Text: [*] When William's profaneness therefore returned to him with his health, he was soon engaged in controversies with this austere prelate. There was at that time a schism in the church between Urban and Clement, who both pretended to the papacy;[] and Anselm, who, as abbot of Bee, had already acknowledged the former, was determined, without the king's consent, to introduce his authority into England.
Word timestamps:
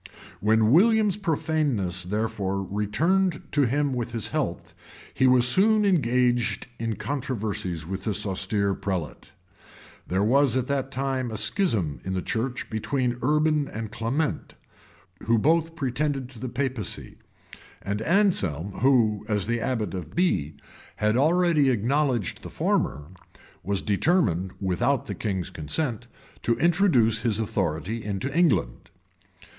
[*] 0.25 0.39
When 0.41 0.71
William's 0.71 1.15
profaneness 1.15 2.05
therefore 2.05 2.63
returned 2.63 3.43
to 3.51 3.67
him 3.67 3.93
with 3.93 4.13
his 4.13 4.29
health, 4.29 4.73
he 5.13 5.27
was 5.27 5.47
soon 5.47 5.85
engaged 5.85 6.65
in 6.79 6.95
controversies 6.95 7.85
with 7.85 8.05
this 8.05 8.25
austere 8.25 8.73
prelate. 8.73 9.31
There 10.07 10.23
was 10.23 10.57
at 10.57 10.65
that 10.65 10.89
time 10.89 11.29
a 11.29 11.37
schism 11.37 11.99
in 12.03 12.15
the 12.15 12.21
church 12.23 12.67
between 12.71 13.19
Urban 13.21 13.67
and 13.67 13.91
Clement, 13.91 14.55
who 15.27 15.37
both 15.37 15.75
pretended 15.75 16.29
to 16.29 16.39
the 16.39 16.49
papacy;[] 16.49 17.19
and 17.83 18.01
Anselm, 18.01 18.71
who, 18.79 19.23
as 19.29 19.47
abbot 19.47 19.93
of 19.93 20.15
Bee, 20.15 20.55
had 20.95 21.15
already 21.15 21.69
acknowledged 21.69 22.41
the 22.41 22.49
former, 22.49 23.09
was 23.61 23.83
determined, 23.83 24.53
without 24.59 25.05
the 25.05 25.13
king's 25.13 25.51
consent, 25.51 26.07
to 26.41 26.57
introduce 26.57 27.21
his 27.21 27.39
authority 27.39 28.03
into 28.03 28.35
England. 28.35 28.89